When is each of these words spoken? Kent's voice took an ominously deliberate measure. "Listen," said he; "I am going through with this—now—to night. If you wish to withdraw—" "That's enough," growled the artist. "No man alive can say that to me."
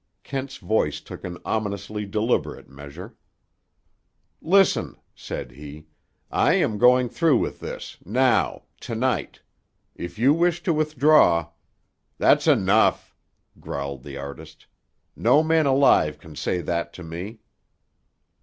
Kent's 0.23 0.57
voice 0.57 0.99
took 0.99 1.23
an 1.23 1.37
ominously 1.45 2.07
deliberate 2.07 2.67
measure. 2.67 3.15
"Listen," 4.41 4.95
said 5.13 5.51
he; 5.51 5.85
"I 6.31 6.53
am 6.55 6.79
going 6.79 7.07
through 7.07 7.37
with 7.37 7.59
this—now—to 7.59 8.95
night. 8.95 9.41
If 9.93 10.17
you 10.17 10.33
wish 10.33 10.63
to 10.63 10.73
withdraw—" 10.73 11.49
"That's 12.17 12.47
enough," 12.47 13.15
growled 13.59 14.01
the 14.01 14.17
artist. 14.17 14.65
"No 15.15 15.43
man 15.43 15.67
alive 15.67 16.17
can 16.17 16.35
say 16.35 16.61
that 16.61 16.93
to 16.93 17.03
me." 17.03 17.41